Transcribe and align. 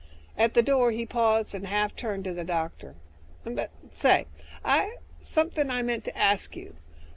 At 0.35 0.55
the 0.55 0.63
door 0.63 0.89
he 0.89 1.05
paused 1.05 1.53
and 1.53 1.67
half 1.67 1.95
turned 1.95 2.23
to 2.23 2.33
the 2.33 2.43
doctor, 2.43 2.95
"But 3.43 3.69
say... 3.91 4.25
something 5.19 5.69
I 5.69 5.83
meant 5.83 6.05
to 6.05 6.17
ask 6.17 6.55
you. 6.55 6.75